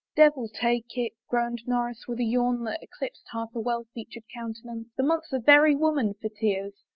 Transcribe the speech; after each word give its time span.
"Devil 0.15 0.49
take 0.49 0.97
it!" 0.97 1.13
groaned 1.29 1.61
Norris, 1.67 2.05
with 2.07 2.17
a 2.19 2.23
yawn 2.23 2.63
that 2.63 2.81
eclipsed 2.81 3.27
half 3.31 3.53
a 3.53 3.59
well 3.59 3.85
featured 3.93 4.23
countenance. 4.33 4.87
*' 4.93 4.97
The 4.97 5.03
month's 5.03 5.31
a 5.31 5.37
very 5.37 5.75
woman 5.75 6.15
for 6.19 6.29
tears 6.29 6.73